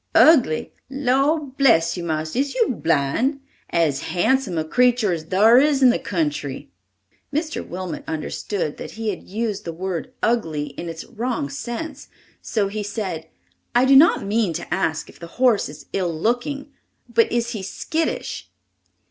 "Ugly! 0.15 0.73
Lor' 0.89 1.39
bless 1.39 1.95
you, 1.95 2.03
marster, 2.03 2.39
is 2.39 2.55
you 2.55 2.69
blind? 2.69 3.39
As 3.69 3.99
handsome 4.01 4.57
a 4.57 4.63
creetur 4.65 5.13
as 5.13 5.25
thar 5.25 5.59
is 5.59 5.83
in 5.83 5.91
the 5.91 5.99
country!" 5.99 6.71
Mr. 7.31 7.63
Wilmot 7.63 8.03
understood 8.07 8.77
that 8.77 8.93
he 8.93 9.09
had 9.09 9.21
used 9.29 9.63
the 9.63 9.71
word 9.71 10.11
ugly 10.23 10.69
in 10.69 10.89
its 10.89 11.05
wrong 11.05 11.49
sense, 11.51 12.07
so 12.41 12.67
he 12.67 12.81
said: 12.81 13.27
"I 13.75 13.85
do 13.85 13.95
not 13.95 14.25
mean 14.25 14.53
to 14.53 14.73
ask 14.73 15.07
if 15.07 15.19
the 15.19 15.27
horse 15.37 15.69
is 15.69 15.85
ill 15.93 16.11
looking, 16.19 16.71
but 17.07 17.31
is 17.31 17.51
he 17.51 17.61
skittish?" 17.61 18.49